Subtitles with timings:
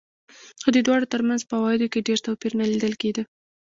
[0.63, 3.23] خو د دواړو ترمنځ په عوایدو کې ډېر توپیر نه لیدل کېده.